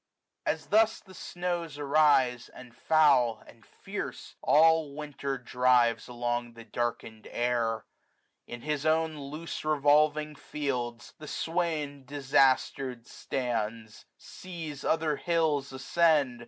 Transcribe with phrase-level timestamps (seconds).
[0.47, 4.33] ajg As thus the snows arise; and foul, and fierce.
[4.41, 7.85] All Winter drives along the darkened air
[8.47, 16.39] j In his own loose ievolving fields, the swain Disaster'd stands; sees other hills ascend.